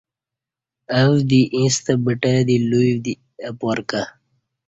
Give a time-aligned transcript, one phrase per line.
[0.99, 3.13] او دی ییستہ بٹہ دی لوی دی
[3.49, 4.01] اپارکہ